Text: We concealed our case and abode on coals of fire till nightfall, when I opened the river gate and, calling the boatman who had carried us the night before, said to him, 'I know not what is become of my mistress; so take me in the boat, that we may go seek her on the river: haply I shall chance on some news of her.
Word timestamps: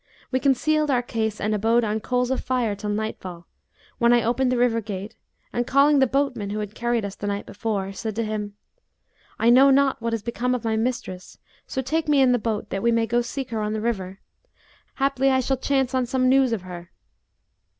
We 0.31 0.39
concealed 0.39 0.89
our 0.89 1.03
case 1.03 1.39
and 1.39 1.53
abode 1.53 1.83
on 1.83 1.99
coals 1.99 2.31
of 2.31 2.43
fire 2.43 2.73
till 2.75 2.89
nightfall, 2.89 3.45
when 3.99 4.13
I 4.13 4.23
opened 4.23 4.51
the 4.51 4.57
river 4.57 4.81
gate 4.81 5.15
and, 5.53 5.67
calling 5.67 5.99
the 5.99 6.07
boatman 6.07 6.49
who 6.49 6.57
had 6.57 6.73
carried 6.73 7.05
us 7.05 7.13
the 7.13 7.27
night 7.27 7.45
before, 7.45 7.93
said 7.93 8.15
to 8.15 8.25
him, 8.25 8.55
'I 9.37 9.51
know 9.51 9.69
not 9.69 10.01
what 10.01 10.15
is 10.15 10.23
become 10.23 10.55
of 10.55 10.63
my 10.63 10.75
mistress; 10.75 11.37
so 11.67 11.83
take 11.83 12.07
me 12.07 12.19
in 12.19 12.31
the 12.31 12.39
boat, 12.39 12.71
that 12.71 12.81
we 12.81 12.91
may 12.91 13.05
go 13.05 13.21
seek 13.21 13.51
her 13.51 13.61
on 13.61 13.73
the 13.73 13.79
river: 13.79 14.19
haply 14.95 15.29
I 15.29 15.39
shall 15.39 15.57
chance 15.57 15.93
on 15.93 16.07
some 16.07 16.27
news 16.27 16.51
of 16.51 16.63
her. 16.63 16.89